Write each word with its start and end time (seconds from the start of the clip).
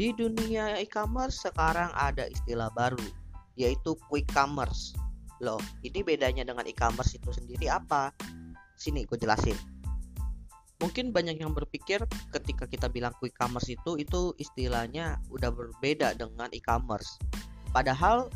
Di 0.00 0.16
dunia 0.16 0.80
e-commerce 0.80 1.44
sekarang 1.44 1.92
ada 1.92 2.24
istilah 2.24 2.72
baru 2.72 3.04
yaitu 3.60 3.92
quick 4.08 4.24
commerce. 4.32 4.96
Loh, 5.44 5.60
ini 5.84 6.00
bedanya 6.00 6.40
dengan 6.40 6.64
e-commerce 6.64 7.20
itu 7.20 7.28
sendiri 7.28 7.68
apa? 7.68 8.08
Sini 8.80 9.04
gue 9.04 9.20
jelasin. 9.20 9.52
Mungkin 10.80 11.12
banyak 11.12 11.44
yang 11.44 11.52
berpikir 11.52 12.00
ketika 12.32 12.64
kita 12.64 12.88
bilang 12.88 13.12
quick 13.20 13.36
commerce 13.36 13.68
itu 13.68 14.00
itu 14.00 14.32
istilahnya 14.40 15.20
udah 15.28 15.52
berbeda 15.52 16.16
dengan 16.16 16.48
e-commerce. 16.56 17.20
Padahal 17.68 18.32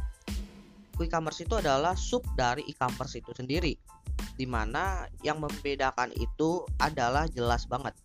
quick 1.00 1.16
commerce 1.16 1.40
itu 1.40 1.56
adalah 1.56 1.96
sub 1.96 2.28
dari 2.36 2.60
e-commerce 2.68 3.16
itu 3.16 3.32
sendiri. 3.32 3.72
Di 4.36 4.44
mana 4.44 5.08
yang 5.24 5.40
membedakan 5.40 6.12
itu 6.12 6.60
adalah 6.76 7.24
jelas 7.32 7.64
banget 7.64 7.96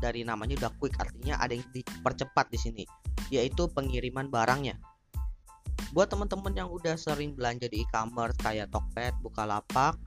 dari 0.00 0.24
namanya 0.24 0.66
udah 0.66 0.72
quick 0.80 0.96
artinya 0.98 1.36
ada 1.38 1.54
yang 1.54 1.68
dipercepat 1.70 2.48
di 2.48 2.58
sini 2.58 2.84
yaitu 3.30 3.68
pengiriman 3.70 4.26
barangnya 4.32 4.80
buat 5.90 6.06
teman-teman 6.06 6.54
yang 6.54 6.68
udah 6.70 6.94
sering 6.94 7.34
belanja 7.34 7.66
di 7.66 7.82
e-commerce 7.82 8.38
kayak 8.38 8.70
Tokped, 8.70 9.18
Bukalapak, 9.26 9.98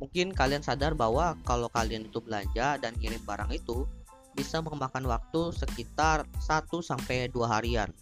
mungkin 0.00 0.32
kalian 0.32 0.64
sadar 0.64 0.96
bahwa 0.96 1.36
kalau 1.44 1.68
kalian 1.68 2.08
itu 2.08 2.24
belanja 2.24 2.80
dan 2.80 2.96
ngirim 2.96 3.20
barang 3.20 3.52
itu 3.52 3.84
bisa 4.32 4.64
memakan 4.64 5.04
waktu 5.08 5.52
sekitar 5.52 6.24
1 6.40 6.68
sampai 6.80 7.28
2 7.28 7.52
harian. 7.52 7.92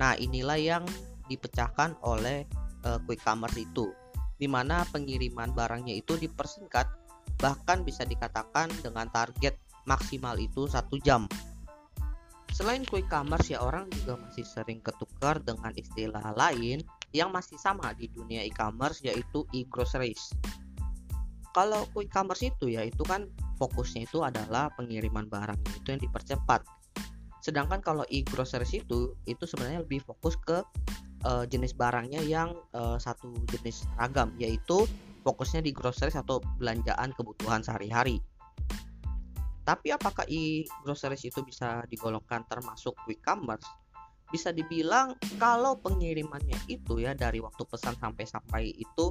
Nah, 0.00 0.16
inilah 0.16 0.56
yang 0.56 0.84
dipecahkan 1.28 1.96
oleh 2.04 2.48
uh, 2.84 3.00
quick 3.04 3.20
commerce 3.20 3.56
itu 3.60 3.92
di 4.36 4.48
mana 4.48 4.84
pengiriman 4.92 5.52
barangnya 5.56 5.96
itu 5.96 6.20
dipersingkat 6.20 6.84
bahkan 7.40 7.80
bisa 7.80 8.04
dikatakan 8.04 8.68
dengan 8.84 9.08
target 9.08 9.56
maksimal 9.84 10.36
itu 10.40 10.68
satu 10.68 10.96
jam 11.00 11.28
Selain 12.54 12.86
quick 12.86 13.10
commerce 13.10 13.50
ya 13.50 13.58
orang 13.58 13.90
juga 13.90 14.14
masih 14.14 14.46
sering 14.46 14.78
ketukar 14.78 15.42
dengan 15.42 15.74
istilah 15.74 16.22
lain 16.38 16.86
yang 17.10 17.34
masih 17.34 17.58
sama 17.58 17.90
di 17.98 18.06
dunia 18.14 18.46
e-commerce 18.46 19.02
yaitu 19.02 19.42
e-groceries. 19.50 20.30
Kalau 21.50 21.82
quick 21.90 22.14
commerce 22.14 22.46
itu 22.46 22.70
ya 22.70 22.86
itu 22.86 23.02
kan 23.02 23.26
fokusnya 23.58 24.06
itu 24.06 24.22
adalah 24.22 24.70
pengiriman 24.78 25.26
barang 25.26 25.58
itu 25.82 25.98
yang 25.98 25.98
dipercepat. 25.98 26.62
Sedangkan 27.42 27.82
kalau 27.82 28.06
e-groceries 28.06 28.86
itu 28.86 29.18
itu 29.26 29.44
sebenarnya 29.50 29.82
lebih 29.82 30.06
fokus 30.06 30.38
ke 30.38 30.62
uh, 31.26 31.42
jenis 31.50 31.74
barangnya 31.74 32.22
yang 32.22 32.54
uh, 32.70 32.94
satu 33.02 33.34
jenis 33.50 33.82
ragam 33.98 34.30
yaitu 34.38 34.86
fokusnya 35.26 35.58
di 35.58 35.74
groceries 35.74 36.14
atau 36.14 36.38
belanjaan 36.62 37.10
kebutuhan 37.18 37.66
sehari-hari. 37.66 38.22
Tapi 39.64 39.96
apakah 39.96 40.28
e-groceries 40.28 41.24
itu 41.24 41.40
bisa 41.40 41.88
digolongkan 41.88 42.44
termasuk 42.44 42.92
quick 43.08 43.24
commerce? 43.24 43.64
Bisa 44.28 44.52
dibilang 44.52 45.16
kalau 45.40 45.80
pengirimannya 45.80 46.68
itu 46.68 47.00
ya 47.00 47.16
dari 47.16 47.40
waktu 47.40 47.64
pesan 47.64 47.96
sampai 47.96 48.24
sampai 48.28 48.62
itu 48.76 49.08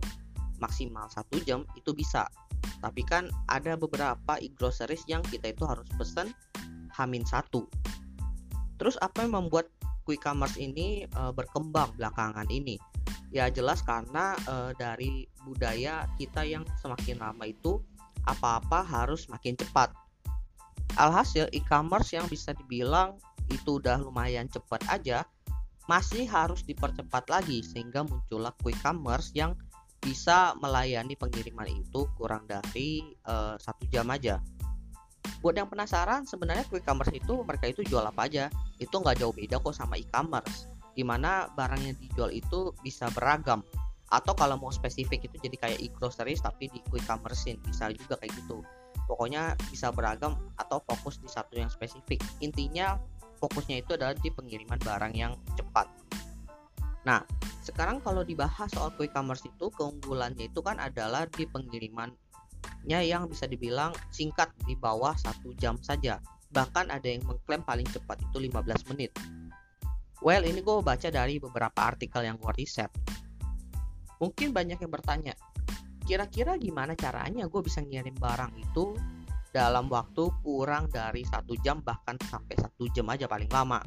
maksimal 0.62 1.10
satu 1.10 1.42
jam 1.42 1.66
itu 1.74 1.90
bisa. 1.98 2.30
Tapi 2.86 3.02
kan 3.02 3.34
ada 3.50 3.74
beberapa 3.74 4.38
e-groceries 4.38 5.04
yang 5.10 5.26
kita 5.26 5.58
itu 5.58 5.66
harus 5.66 5.90
pesan 5.98 6.30
hamin 6.94 7.26
satu. 7.26 7.66
Terus 8.78 8.94
apa 9.02 9.26
yang 9.26 9.34
membuat 9.34 9.74
quick 10.06 10.22
commerce 10.22 10.60
ini 10.62 11.10
e, 11.10 11.22
berkembang 11.34 11.98
belakangan 11.98 12.46
ini? 12.54 12.78
Ya 13.34 13.50
jelas 13.50 13.82
karena 13.82 14.38
e, 14.46 14.56
dari 14.78 15.26
budaya 15.42 16.06
kita 16.22 16.46
yang 16.46 16.62
semakin 16.78 17.18
lama 17.18 17.50
itu 17.50 17.82
apa-apa 18.30 18.86
harus 18.86 19.26
makin 19.28 19.58
cepat 19.58 19.92
Alhasil 20.98 21.50
e-commerce 21.50 22.14
yang 22.14 22.30
bisa 22.30 22.54
dibilang 22.54 23.18
itu 23.50 23.82
udah 23.82 24.00
lumayan 24.00 24.46
cepat 24.48 24.82
aja 24.88 25.26
masih 25.92 26.24
harus 26.30 26.64
dipercepat 26.64 27.28
lagi 27.28 27.60
sehingga 27.60 28.08
muncullah 28.08 28.56
quick 28.64 28.80
commerce 28.80 29.36
yang 29.36 29.52
bisa 30.00 30.56
melayani 30.60 31.16
pengiriman 31.16 31.68
itu 31.68 32.08
kurang 32.20 32.44
dari 32.48 33.16
uh, 33.28 33.56
satu 33.60 33.88
jam 33.88 34.08
aja. 34.12 34.40
Buat 35.40 35.60
yang 35.60 35.72
penasaran, 35.72 36.28
sebenarnya 36.28 36.68
quick 36.68 36.84
commerce 36.84 37.12
itu 37.12 37.44
mereka 37.44 37.72
itu 37.72 37.84
jual 37.88 38.04
apa 38.04 38.28
aja? 38.28 38.48
Itu 38.80 39.00
nggak 39.00 39.24
jauh 39.24 39.36
beda 39.36 39.60
kok 39.60 39.76
sama 39.76 39.96
e-commerce, 40.00 40.68
di 40.96 41.04
mana 41.04 41.48
barang 41.56 41.84
yang 41.84 41.96
dijual 42.00 42.32
itu 42.32 42.76
bisa 42.84 43.08
beragam. 43.16 43.64
Atau 44.12 44.36
kalau 44.36 44.60
mau 44.60 44.72
spesifik 44.72 45.28
itu 45.28 45.36
jadi 45.40 45.56
kayak 45.56 45.80
e-groceries 45.84 46.44
tapi 46.44 46.68
di 46.72 46.80
quick 46.92 47.04
commerce 47.08 47.48
bisa 47.64 47.92
juga 47.96 48.20
kayak 48.20 48.36
gitu 48.44 48.64
pokoknya 49.06 49.58
bisa 49.70 49.92
beragam 49.92 50.38
atau 50.56 50.80
fokus 50.84 51.20
di 51.20 51.28
satu 51.28 51.60
yang 51.60 51.68
spesifik. 51.68 52.24
Intinya 52.40 52.98
fokusnya 53.40 53.84
itu 53.84 54.00
adalah 54.00 54.16
di 54.16 54.32
pengiriman 54.32 54.80
barang 54.80 55.14
yang 55.16 55.36
cepat. 55.60 55.88
Nah 57.04 57.24
sekarang 57.64 58.00
kalau 58.00 58.24
dibahas 58.24 58.72
soal 58.72 58.92
quick 58.96 59.12
commerce 59.12 59.44
itu 59.44 59.68
keunggulannya 59.76 60.48
itu 60.52 60.60
kan 60.64 60.80
adalah 60.80 61.28
di 61.28 61.44
pengirimannya 61.48 63.00
yang 63.04 63.28
bisa 63.28 63.48
dibilang 63.48 63.92
singkat 64.12 64.52
di 64.64 64.76
bawah 64.80 65.16
satu 65.16 65.52
jam 65.60 65.76
saja. 65.84 66.20
Bahkan 66.54 66.94
ada 66.94 67.08
yang 67.08 67.24
mengklaim 67.28 67.66
paling 67.66 67.88
cepat 67.90 68.22
itu 68.24 68.38
15 68.40 68.90
menit. 68.94 69.12
Well 70.24 70.48
ini 70.48 70.64
gue 70.64 70.80
baca 70.80 71.12
dari 71.12 71.36
beberapa 71.44 71.80
artikel 71.84 72.24
yang 72.24 72.40
gue 72.40 72.52
riset. 72.56 72.88
Mungkin 74.24 74.56
banyak 74.56 74.80
yang 74.80 74.92
bertanya 74.92 75.36
kira-kira 76.04 76.60
gimana 76.60 76.94
caranya 76.94 77.48
gue 77.48 77.62
bisa 77.64 77.80
ngirim 77.80 78.16
barang 78.20 78.54
itu 78.60 78.94
dalam 79.54 79.88
waktu 79.88 80.28
kurang 80.44 80.90
dari 80.90 81.24
satu 81.24 81.56
jam 81.62 81.80
bahkan 81.82 82.18
sampai 82.28 82.60
satu 82.60 82.90
jam 82.92 83.08
aja 83.10 83.26
paling 83.26 83.50
lama? 83.50 83.80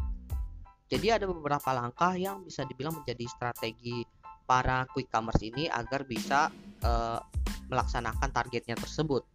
Jadi 0.86 1.10
ada 1.10 1.26
beberapa 1.26 1.74
langkah 1.74 2.14
yang 2.14 2.46
bisa 2.46 2.62
dibilang 2.62 2.94
menjadi 2.94 3.26
strategi 3.26 4.06
para 4.46 4.86
quick 4.94 5.10
commerce 5.10 5.42
ini 5.42 5.66
agar 5.66 6.06
bisa 6.06 6.54
uh, 6.86 7.18
melaksanakan 7.66 8.30
targetnya 8.30 8.78
tersebut. 8.78 9.26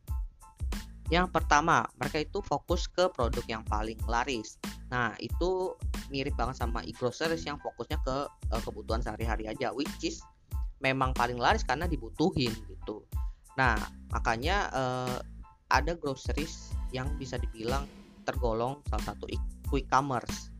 Yang 1.12 1.28
pertama 1.36 1.84
mereka 2.00 2.24
itu 2.24 2.40
fokus 2.40 2.88
ke 2.88 3.12
produk 3.12 3.44
yang 3.44 3.68
paling 3.68 4.00
laris. 4.08 4.56
Nah 4.88 5.12
itu 5.20 5.76
mirip 6.08 6.40
banget 6.40 6.64
sama 6.64 6.80
e-groceries 6.88 7.44
yang 7.44 7.60
fokusnya 7.60 8.00
ke 8.00 8.18
uh, 8.32 8.62
kebutuhan 8.64 9.04
sehari-hari 9.04 9.52
aja 9.52 9.76
which 9.76 9.92
is 10.08 10.24
memang 10.82 11.14
paling 11.14 11.38
laris 11.38 11.62
karena 11.62 11.86
dibutuhin 11.86 12.52
gitu. 12.68 13.06
Nah, 13.56 13.78
makanya 14.12 14.68
uh, 14.74 15.18
ada 15.72 15.96
groceries 15.96 16.74
yang 16.92 17.08
bisa 17.16 17.40
dibilang 17.40 17.88
tergolong 18.28 18.84
salah 18.90 19.16
satu 19.16 19.30
quick 19.70 19.88
commerce. 19.88 20.52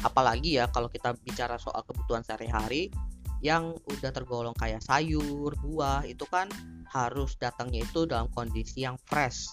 Apalagi 0.00 0.58
ya 0.58 0.66
kalau 0.72 0.88
kita 0.88 1.14
bicara 1.22 1.60
soal 1.60 1.84
kebutuhan 1.84 2.24
sehari-hari 2.24 2.88
yang 3.40 3.76
udah 3.88 4.10
tergolong 4.12 4.56
kayak 4.56 4.84
sayur, 4.84 5.52
buah 5.60 6.04
itu 6.04 6.24
kan 6.28 6.48
harus 6.90 7.36
datangnya 7.40 7.84
itu 7.84 8.04
dalam 8.04 8.28
kondisi 8.32 8.84
yang 8.84 8.96
fresh. 9.08 9.48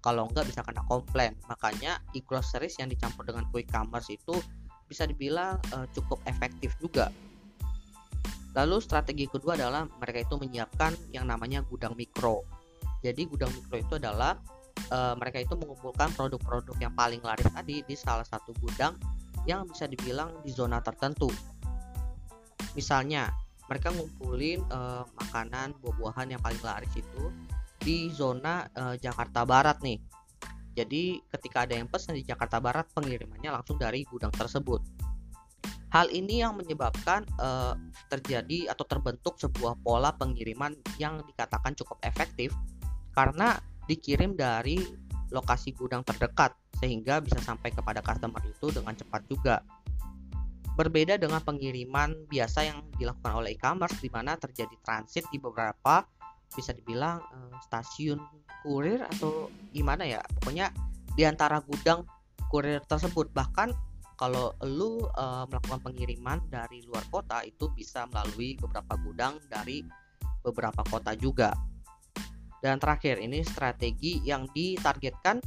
Kalau 0.00 0.28
enggak 0.32 0.48
bisa 0.48 0.64
kena 0.64 0.80
komplain. 0.88 1.36
Makanya 1.48 2.00
e-groceries 2.16 2.80
yang 2.80 2.88
dicampur 2.88 3.28
dengan 3.28 3.44
quick 3.52 3.68
commerce 3.68 4.08
itu 4.08 4.32
bisa 4.88 5.04
dibilang 5.04 5.60
uh, 5.76 5.86
cukup 5.92 6.18
efektif 6.26 6.74
juga 6.80 7.12
Lalu 8.54 8.82
strategi 8.82 9.30
kedua 9.30 9.54
adalah 9.54 9.86
mereka 10.02 10.26
itu 10.26 10.34
menyiapkan 10.34 11.14
yang 11.14 11.30
namanya 11.30 11.62
gudang 11.62 11.94
mikro. 11.94 12.42
Jadi 13.00 13.30
gudang 13.30 13.50
mikro 13.54 13.78
itu 13.78 13.94
adalah 13.96 14.36
e, 14.90 14.98
mereka 15.16 15.38
itu 15.38 15.54
mengumpulkan 15.54 16.10
produk-produk 16.18 16.76
yang 16.82 16.92
paling 16.98 17.22
laris 17.22 17.46
tadi 17.46 17.86
di 17.86 17.94
salah 17.94 18.26
satu 18.26 18.50
gudang 18.58 18.98
yang 19.46 19.64
bisa 19.64 19.86
dibilang 19.86 20.34
di 20.42 20.50
zona 20.50 20.82
tertentu. 20.82 21.30
Misalnya, 22.74 23.30
mereka 23.70 23.94
ngumpulin 23.94 24.60
e, 24.66 24.78
makanan 25.06 25.78
buah-buahan 25.78 26.34
yang 26.34 26.42
paling 26.42 26.60
laris 26.66 26.90
itu 26.98 27.30
di 27.78 28.10
zona 28.10 28.66
e, 28.74 28.98
Jakarta 28.98 29.46
Barat 29.46 29.78
nih. 29.80 30.02
Jadi 30.74 31.18
ketika 31.30 31.66
ada 31.66 31.78
yang 31.78 31.86
pesan 31.86 32.18
di 32.18 32.26
Jakarta 32.26 32.58
Barat, 32.58 32.86
pengirimannya 32.94 33.50
langsung 33.50 33.78
dari 33.78 34.02
gudang 34.06 34.30
tersebut. 34.34 34.99
Hal 35.90 36.06
ini 36.14 36.38
yang 36.38 36.54
menyebabkan 36.54 37.26
uh, 37.42 37.74
terjadi 38.06 38.70
atau 38.70 38.86
terbentuk 38.86 39.34
sebuah 39.42 39.74
pola 39.82 40.14
pengiriman 40.14 40.70
yang 41.02 41.18
dikatakan 41.26 41.74
cukup 41.74 41.98
efektif 42.06 42.54
karena 43.10 43.58
dikirim 43.90 44.38
dari 44.38 44.78
lokasi 45.34 45.74
gudang 45.74 46.06
terdekat 46.06 46.54
sehingga 46.78 47.18
bisa 47.18 47.42
sampai 47.42 47.74
kepada 47.74 47.98
customer 48.06 48.38
itu 48.46 48.70
dengan 48.70 48.94
cepat 48.94 49.22
juga. 49.26 49.56
Berbeda 50.78 51.18
dengan 51.18 51.42
pengiriman 51.42 52.14
biasa 52.30 52.70
yang 52.70 52.86
dilakukan 52.94 53.42
oleh 53.42 53.58
e-commerce 53.58 53.98
di 53.98 54.06
mana 54.14 54.38
terjadi 54.38 54.72
transit 54.86 55.26
di 55.34 55.42
beberapa 55.42 56.06
bisa 56.54 56.70
dibilang 56.70 57.18
uh, 57.18 57.58
stasiun 57.66 58.22
kurir 58.62 59.02
atau 59.18 59.50
gimana 59.74 60.06
ya. 60.06 60.22
Pokoknya 60.38 60.70
di 61.18 61.26
antara 61.26 61.58
gudang 61.58 62.06
kurir 62.46 62.78
tersebut 62.86 63.30
bahkan 63.34 63.74
kalau 64.20 64.52
lu 64.68 65.00
uh, 65.16 65.48
melakukan 65.48 65.80
pengiriman 65.80 66.44
dari 66.52 66.84
luar 66.84 67.00
kota 67.08 67.40
itu 67.40 67.72
bisa 67.72 68.04
melalui 68.12 68.52
beberapa 68.60 68.92
gudang 69.00 69.40
dari 69.48 69.80
beberapa 70.44 70.84
kota 70.84 71.16
juga. 71.16 71.56
Dan 72.60 72.76
terakhir 72.76 73.16
ini 73.16 73.40
strategi 73.40 74.20
yang 74.20 74.44
ditargetkan 74.52 75.40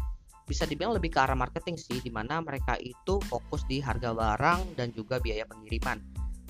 bisa 0.50 0.66
dibilang 0.66 0.98
lebih 0.98 1.14
ke 1.14 1.22
arah 1.22 1.38
marketing 1.38 1.78
sih 1.78 2.02
di 2.02 2.10
mana 2.10 2.42
mereka 2.42 2.74
itu 2.82 3.22
fokus 3.30 3.62
di 3.70 3.78
harga 3.78 4.12
barang 4.12 4.74
dan 4.74 4.90
juga 4.92 5.22
biaya 5.22 5.48
pengiriman 5.48 6.02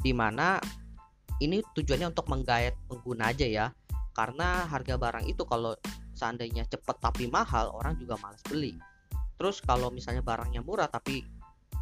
di 0.01 0.11
mana 0.15 0.57
ini 1.37 1.61
tujuannya 1.61 2.09
untuk 2.09 2.25
menggait 2.25 2.73
pengguna 2.89 3.29
aja 3.29 3.45
ya 3.45 3.65
karena 4.17 4.65
harga 4.65 4.97
barang 4.97 5.29
itu 5.29 5.45
kalau 5.45 5.77
seandainya 6.17 6.65
cepet 6.65 6.97
tapi 6.97 7.29
mahal 7.29 7.69
orang 7.77 7.93
juga 8.01 8.17
males 8.17 8.41
beli 8.49 8.73
terus 9.37 9.61
kalau 9.61 9.93
misalnya 9.93 10.25
barangnya 10.25 10.65
murah 10.65 10.89
tapi 10.89 11.21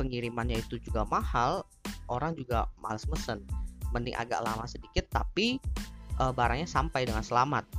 pengirimannya 0.01 0.57
itu 0.57 0.81
juga 0.81 1.06
mahal 1.06 1.62
orang 2.09 2.33
juga 2.33 2.65
males 2.81 3.06
mesen. 3.06 3.45
Mending 3.94 4.18
agak 4.18 4.42
lama 4.42 4.65
sedikit 4.65 5.06
tapi 5.13 5.62
e, 6.18 6.24
barangnya 6.33 6.65
sampai 6.65 7.06
dengan 7.06 7.21
selamat. 7.21 7.69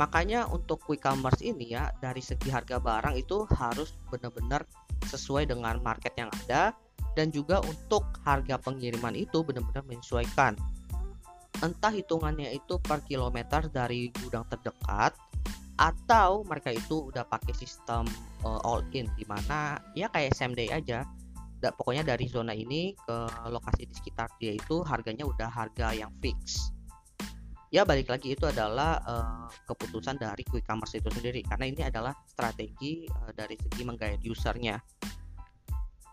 Makanya 0.00 0.48
untuk 0.48 0.80
quick 0.82 1.04
commerce 1.04 1.44
ini 1.44 1.76
ya 1.76 1.92
dari 2.00 2.24
segi 2.24 2.48
harga 2.48 2.80
barang 2.80 3.14
itu 3.20 3.44
harus 3.52 3.92
benar-benar 4.08 4.64
sesuai 5.04 5.52
dengan 5.52 5.78
market 5.84 6.16
yang 6.16 6.32
ada 6.44 6.72
dan 7.14 7.30
juga 7.30 7.60
untuk 7.68 8.02
harga 8.24 8.58
pengiriman 8.58 9.14
itu 9.14 9.44
benar-benar 9.44 9.84
menyesuaikan. 9.86 10.56
Entah 11.62 11.92
hitungannya 11.94 12.50
itu 12.56 12.80
per 12.82 13.04
kilometer 13.06 13.70
dari 13.70 14.10
gudang 14.22 14.42
terdekat 14.50 15.14
atau 15.74 16.46
mereka 16.46 16.70
itu 16.70 17.10
udah 17.10 17.26
pakai 17.26 17.54
sistem 17.54 18.06
uh, 18.46 18.62
all 18.62 18.82
in 18.94 19.10
di 19.18 19.26
mana 19.26 19.82
ya 19.98 20.06
kayak 20.10 20.34
same 20.34 20.54
day 20.54 20.70
aja 20.70 21.02
da, 21.64 21.72
pokoknya 21.72 22.04
dari 22.04 22.28
zona 22.28 22.52
ini 22.52 22.92
ke 22.92 23.16
lokasi 23.48 23.88
di 23.88 23.94
sekitar 23.96 24.28
dia 24.36 24.52
itu 24.52 24.84
harganya 24.84 25.24
udah 25.24 25.48
harga 25.48 25.96
yang 25.96 26.12
fix. 26.20 26.68
Ya 27.72 27.82
balik 27.82 28.12
lagi 28.12 28.36
itu 28.36 28.44
adalah 28.44 29.00
uh, 29.02 29.48
keputusan 29.66 30.20
dari 30.20 30.44
quick 30.46 30.68
commerce 30.68 30.94
itu 30.94 31.08
sendiri. 31.10 31.42
Karena 31.42 31.66
ini 31.66 31.82
adalah 31.82 32.14
strategi 32.28 33.08
uh, 33.08 33.32
dari 33.34 33.56
segi 33.58 33.82
menggait 33.82 34.20
usernya. 34.22 34.78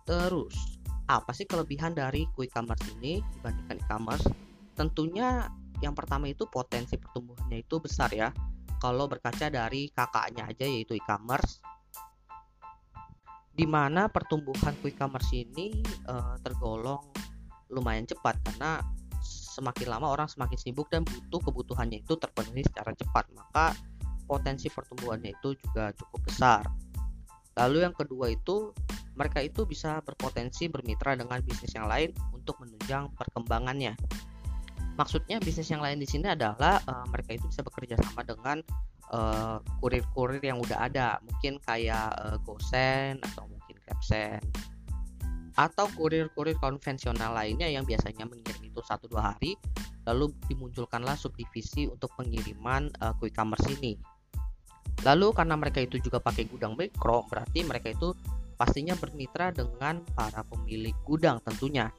Terus 0.08 0.82
apa 1.06 1.36
sih 1.36 1.46
kelebihan 1.46 1.94
dari 1.94 2.26
quick 2.34 2.50
commerce 2.50 2.82
ini 2.98 3.22
dibandingkan 3.38 3.78
e-commerce? 3.78 4.26
Tentunya 4.74 5.52
yang 5.84 5.94
pertama 5.94 6.32
itu 6.32 6.50
potensi 6.50 6.98
pertumbuhannya 6.98 7.62
itu 7.62 7.78
besar 7.78 8.10
ya. 8.10 8.34
Kalau 8.82 9.06
berkaca 9.06 9.54
dari 9.54 9.94
kakaknya 9.94 10.50
aja 10.50 10.66
yaitu 10.66 10.98
e-commerce 10.98 11.62
di 13.52 13.68
mana 13.68 14.08
pertumbuhan 14.08 14.74
quick 14.80 14.96
commerce 14.96 15.32
ini 15.36 15.84
uh, 16.08 16.40
tergolong 16.40 17.04
lumayan 17.72 18.08
cepat 18.08 18.40
karena 18.48 18.80
semakin 19.22 19.88
lama 19.92 20.08
orang 20.08 20.28
semakin 20.32 20.56
sibuk 20.56 20.88
dan 20.88 21.04
butuh 21.04 21.44
kebutuhannya 21.52 22.02
itu 22.02 22.16
terpenuhi 22.16 22.64
secara 22.64 22.96
cepat 22.96 23.28
maka 23.36 23.76
potensi 24.24 24.72
pertumbuhannya 24.72 25.36
itu 25.36 25.60
juga 25.60 25.92
cukup 25.92 26.20
besar. 26.24 26.64
Lalu 27.60 27.84
yang 27.84 27.92
kedua 27.92 28.32
itu 28.32 28.72
mereka 29.20 29.44
itu 29.44 29.68
bisa 29.68 30.00
berpotensi 30.08 30.72
bermitra 30.72 31.20
dengan 31.20 31.44
bisnis 31.44 31.76
yang 31.76 31.92
lain 31.92 32.16
untuk 32.32 32.56
menunjang 32.64 33.12
perkembangannya. 33.12 34.00
Maksudnya 34.96 35.44
bisnis 35.44 35.68
yang 35.68 35.84
lain 35.84 36.00
di 36.00 36.08
sini 36.08 36.32
adalah 36.32 36.80
uh, 36.88 37.04
mereka 37.12 37.36
itu 37.36 37.44
bisa 37.52 37.60
bekerja 37.60 38.00
sama 38.00 38.24
dengan 38.24 38.64
uh, 39.12 39.60
kurir-kurir 39.84 40.42
yang 40.42 40.60
udah 40.60 40.88
ada. 40.88 41.20
Mungkin 41.24 41.60
kayak 41.64 42.10
uh, 42.18 42.38
GoSend 42.48 43.22
atau 43.22 43.46
mungkin 43.48 43.78
Capsend 43.86 44.44
atau 45.60 45.84
kurir-kurir 46.00 46.56
konvensional 46.64 47.36
lainnya 47.36 47.68
yang 47.68 47.84
biasanya 47.84 48.24
mengirim 48.24 48.72
itu 48.72 48.80
satu 48.88 49.12
dua 49.12 49.36
hari 49.36 49.60
lalu 50.08 50.32
dimunculkanlah 50.48 51.20
subdivisi 51.20 51.92
untuk 51.92 52.10
pengiriman 52.16 52.90
uh, 53.04 53.14
quick 53.20 53.36
commerce 53.36 53.68
ini. 53.78 54.00
Lalu 55.04 55.34
karena 55.36 55.60
mereka 55.60 55.84
itu 55.84 56.00
juga 56.02 56.24
pakai 56.24 56.48
gudang 56.48 56.74
mikro 56.80 57.28
berarti 57.28 57.68
mereka 57.68 57.92
itu 57.92 58.16
pastinya 58.56 58.96
bermitra 58.96 59.52
dengan 59.52 60.02
para 60.16 60.42
pemilik 60.48 60.96
gudang 61.06 61.44
tentunya. 61.44 61.92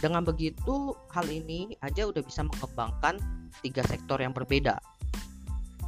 Dengan 0.00 0.24
begitu 0.24 0.96
hal 1.12 1.28
ini 1.28 1.76
aja 1.84 2.08
udah 2.08 2.22
bisa 2.24 2.46
mengembangkan 2.46 3.20
tiga 3.60 3.84
sektor 3.84 4.16
yang 4.22 4.32
berbeda 4.32 4.80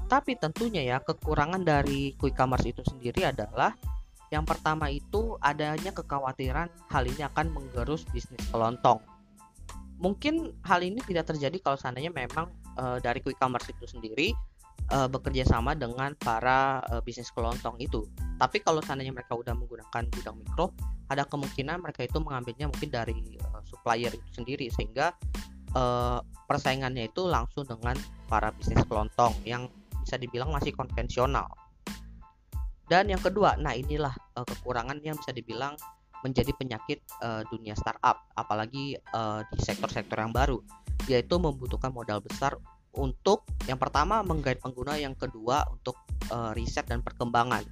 tapi 0.07 0.37
tentunya 0.37 0.85
ya 0.85 0.97
kekurangan 1.01 1.65
dari 1.65 2.13
quick 2.21 2.37
commerce 2.37 2.69
itu 2.69 2.85
sendiri 2.85 3.25
adalah 3.25 3.73
yang 4.33 4.43
pertama 4.43 4.91
itu 4.91 5.39
adanya 5.39 5.95
kekhawatiran 5.95 6.67
hal 6.91 7.05
ini 7.07 7.23
akan 7.23 7.55
menggerus 7.55 8.03
bisnis 8.11 8.43
kelontong. 8.51 8.99
Mungkin 10.03 10.51
hal 10.67 10.83
ini 10.83 10.99
tidak 11.07 11.31
terjadi 11.31 11.55
kalau 11.63 11.79
seandainya 11.79 12.11
memang 12.11 12.51
e, 12.75 12.99
dari 12.99 13.23
quick 13.23 13.39
commerce 13.39 13.71
itu 13.71 13.87
sendiri 13.87 14.35
e, 14.91 14.99
bekerja 15.07 15.47
sama 15.47 15.79
dengan 15.79 16.19
para 16.19 16.83
e, 16.91 16.99
bisnis 17.07 17.31
kelontong 17.31 17.79
itu. 17.79 18.03
Tapi 18.43 18.59
kalau 18.59 18.83
seandainya 18.83 19.15
mereka 19.15 19.39
udah 19.39 19.55
menggunakan 19.55 20.03
gudang 20.11 20.37
mikro, 20.43 20.75
ada 21.07 21.23
kemungkinan 21.23 21.79
mereka 21.79 22.03
itu 22.03 22.19
mengambilnya 22.19 22.67
mungkin 22.67 22.91
dari 22.91 23.15
e, 23.39 23.47
supplier 23.71 24.11
itu 24.11 24.29
sendiri 24.35 24.67
sehingga 24.67 25.15
e, 25.71 25.83
persaingannya 26.51 27.07
itu 27.07 27.23
langsung 27.31 27.63
dengan 27.63 27.95
para 28.27 28.51
bisnis 28.51 28.83
kelontong 28.91 29.31
yang 29.47 29.71
bisa 30.05 30.21
dibilang 30.21 30.53
masih 30.53 30.77
konvensional 30.77 31.49
dan 32.85 33.09
yang 33.09 33.21
kedua, 33.21 33.57
nah 33.57 33.73
inilah 33.73 34.13
uh, 34.37 34.45
kekurangan 34.45 35.01
yang 35.01 35.17
bisa 35.17 35.33
dibilang 35.33 35.73
menjadi 36.21 36.53
penyakit 36.57 37.01
uh, 37.21 37.45
dunia 37.49 37.77
startup, 37.77 38.29
apalagi 38.37 38.97
uh, 39.13 39.45
di 39.53 39.61
sektor-sektor 39.61 40.21
yang 40.21 40.33
baru, 40.33 40.61
yaitu 41.09 41.37
membutuhkan 41.37 41.93
modal 41.93 42.21
besar 42.21 42.57
untuk 42.97 43.45
yang 43.69 43.81
pertama 43.81 44.21
menggait 44.21 44.61
pengguna, 44.61 45.01
yang 45.01 45.17
kedua 45.17 45.65
untuk 45.73 45.97
uh, 46.33 46.53
riset 46.53 46.85
dan 46.89 47.01
perkembangan. 47.01 47.65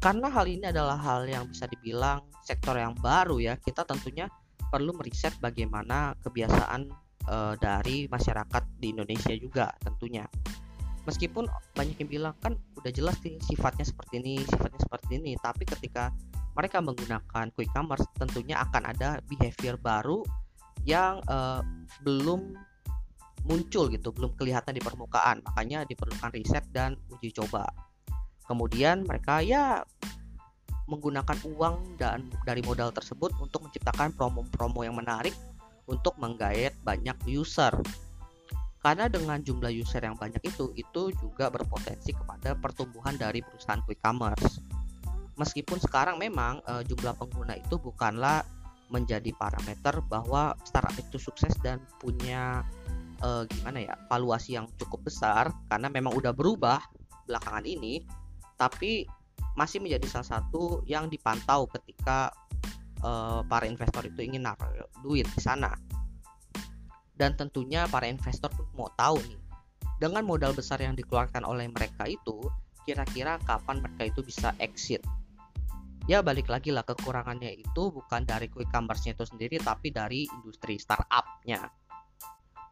Karena 0.00 0.28
hal 0.28 0.44
ini 0.52 0.68
adalah 0.68 1.00
hal 1.00 1.24
yang 1.24 1.48
bisa 1.48 1.64
dibilang 1.64 2.28
sektor 2.44 2.76
yang 2.76 2.92
baru 3.00 3.40
ya, 3.40 3.56
kita 3.56 3.88
tentunya 3.88 4.28
perlu 4.68 4.92
meriset 4.92 5.32
bagaimana 5.40 6.12
kebiasaan 6.20 6.92
uh, 7.28 7.56
dari 7.56 8.04
masyarakat 8.04 8.62
di 8.76 8.92
Indonesia 8.92 9.32
juga 9.32 9.72
tentunya 9.80 10.28
meskipun 11.04 11.48
banyak 11.76 11.96
yang 12.00 12.10
bilang 12.10 12.34
kan 12.40 12.56
udah 12.80 12.92
jelas 12.92 13.16
sih 13.20 13.36
sifatnya 13.40 13.84
seperti 13.84 14.20
ini 14.20 14.42
sifatnya 14.44 14.80
seperti 14.80 15.20
ini. 15.20 15.32
Tapi 15.38 15.64
ketika 15.68 16.10
mereka 16.54 16.80
menggunakan 16.80 17.50
quick 17.52 17.70
commerce 17.72 18.04
tentunya 18.16 18.60
akan 18.60 18.82
ada 18.90 19.20
behavior 19.28 19.76
baru 19.80 20.24
yang 20.84 21.20
uh, 21.30 21.64
belum 22.04 22.54
muncul 23.44 23.92
gitu 23.92 24.08
belum 24.12 24.32
kelihatan 24.36 24.72
di 24.76 24.82
permukaan. 24.82 25.44
Makanya 25.44 25.84
diperlukan 25.84 26.32
riset 26.32 26.64
dan 26.72 26.96
uji 27.12 27.32
coba. 27.32 27.68
Kemudian 28.44 29.04
mereka 29.08 29.40
ya 29.40 29.84
menggunakan 30.84 31.40
uang 31.48 31.96
dan 31.96 32.28
dari 32.44 32.60
modal 32.60 32.92
tersebut 32.92 33.32
untuk 33.40 33.64
menciptakan 33.64 34.12
promo-promo 34.12 34.84
yang 34.84 34.96
menarik 34.96 35.32
untuk 35.88 36.16
menggait 36.20 36.76
banyak 36.84 37.16
user 37.28 37.72
karena 38.84 39.08
dengan 39.08 39.40
jumlah 39.40 39.72
user 39.72 40.04
yang 40.04 40.12
banyak 40.12 40.44
itu, 40.44 40.68
itu 40.76 41.08
juga 41.16 41.48
berpotensi 41.48 42.12
kepada 42.12 42.52
pertumbuhan 42.52 43.16
dari 43.16 43.40
perusahaan 43.40 43.80
quick 43.80 44.04
commerce. 44.04 44.60
Meskipun 45.40 45.80
sekarang 45.80 46.20
memang 46.20 46.60
e, 46.68 46.84
jumlah 46.84 47.16
pengguna 47.16 47.56
itu 47.56 47.80
bukanlah 47.80 48.44
menjadi 48.92 49.32
parameter 49.40 50.04
bahwa 50.04 50.52
startup 50.68 50.92
itu 51.00 51.16
sukses 51.16 51.56
dan 51.64 51.80
punya 51.96 52.60
e, 53.24 53.48
gimana 53.56 53.88
ya 53.88 53.96
valuasi 54.12 54.60
yang 54.60 54.68
cukup 54.76 55.08
besar 55.08 55.48
karena 55.72 55.88
memang 55.88 56.12
udah 56.12 56.36
berubah 56.36 56.84
belakangan 57.24 57.64
ini, 57.64 58.04
tapi 58.60 59.08
masih 59.56 59.80
menjadi 59.80 60.20
salah 60.20 60.28
satu 60.38 60.84
yang 60.84 61.08
dipantau 61.08 61.64
ketika 61.72 62.28
e, 63.00 63.10
para 63.48 63.64
investor 63.64 64.04
itu 64.04 64.28
ingin 64.28 64.44
naruh 64.44 64.92
duit 65.00 65.24
di 65.24 65.40
sana 65.40 65.72
dan 67.14 67.38
tentunya 67.38 67.86
para 67.86 68.10
investor 68.10 68.50
pun 68.50 68.66
mau 68.74 68.90
tahu 68.98 69.22
nih 69.22 69.40
dengan 70.02 70.26
modal 70.26 70.52
besar 70.52 70.82
yang 70.82 70.98
dikeluarkan 70.98 71.46
oleh 71.46 71.70
mereka 71.70 72.10
itu 72.10 72.50
kira-kira 72.84 73.38
kapan 73.46 73.80
mereka 73.80 74.10
itu 74.10 74.20
bisa 74.20 74.52
exit? 74.60 75.00
Ya 76.04 76.20
balik 76.20 76.52
lagi 76.52 76.68
lah 76.68 76.84
kekurangannya 76.84 77.56
itu 77.56 77.82
bukan 77.88 78.28
dari 78.28 78.52
quick 78.52 78.68
commerce-nya 78.68 79.16
itu 79.16 79.24
sendiri 79.24 79.56
tapi 79.56 79.88
dari 79.88 80.28
industri 80.28 80.76
startup-nya. 80.76 81.72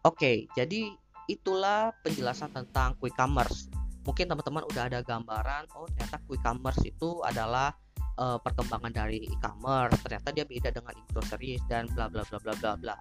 Oke 0.04 0.50
jadi 0.52 0.92
itulah 1.30 1.96
penjelasan 2.04 2.52
tentang 2.52 2.98
quick 3.00 3.16
commerce. 3.16 3.72
Mungkin 4.02 4.26
teman-teman 4.28 4.66
udah 4.68 4.90
ada 4.90 5.00
gambaran 5.00 5.70
oh 5.78 5.88
ternyata 5.94 6.20
quick 6.28 6.42
commerce 6.44 6.82
itu 6.84 7.24
adalah 7.24 7.72
uh, 8.20 8.36
perkembangan 8.42 8.92
dari 8.92 9.24
e-commerce 9.24 9.96
ternyata 10.04 10.28
dia 10.34 10.44
beda 10.44 10.68
dengan 10.74 10.92
e-groceries 10.92 11.62
dan 11.70 11.88
bla 11.96 12.12
bla 12.12 12.26
bla 12.28 12.38
bla 12.42 12.54
bla 12.58 12.72
bla 12.76 12.96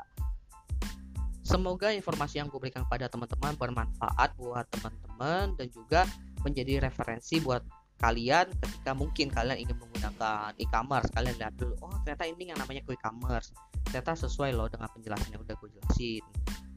Semoga 1.51 1.91
informasi 1.91 2.39
yang 2.39 2.47
gue 2.47 2.55
berikan 2.63 2.87
pada 2.87 3.11
teman-teman 3.11 3.59
bermanfaat 3.59 4.39
buat 4.39 4.63
teman-teman 4.71 5.51
dan 5.59 5.67
juga 5.67 6.07
menjadi 6.47 6.79
referensi 6.79 7.43
buat 7.43 7.59
kalian 7.99 8.55
ketika 8.55 8.95
mungkin 8.95 9.27
kalian 9.27 9.59
ingin 9.67 9.77
menggunakan 9.77 10.55
e-commerce 10.57 11.11
kalian 11.13 11.37
lihat 11.37 11.53
dulu 11.53 11.77
oh 11.85 11.93
ternyata 12.01 12.25
ini 12.25 12.49
yang 12.49 12.57
namanya 12.57 12.81
e-commerce 12.89 13.53
ternyata 13.85 14.17
sesuai 14.25 14.57
loh 14.57 14.65
dengan 14.71 14.89
penjelasan 14.89 15.29
yang 15.37 15.45
udah 15.45 15.53
gue 15.53 15.69
jelasin 15.69 16.23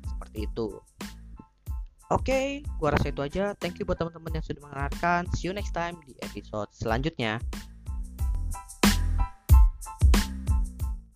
seperti 0.04 0.38
itu 0.44 0.68
Oke, 2.12 2.60
gua 2.76 2.92
rasa 2.92 3.08
itu 3.08 3.24
aja. 3.24 3.56
Thank 3.56 3.80
you 3.80 3.88
buat 3.88 3.96
teman-teman 3.96 4.36
yang 4.36 4.44
sudah 4.44 4.60
mendengarkan. 4.60 5.24
See 5.32 5.48
you 5.48 5.56
next 5.56 5.72
time 5.72 5.96
di 6.04 6.12
episode 6.20 6.68
selanjutnya. 6.76 7.40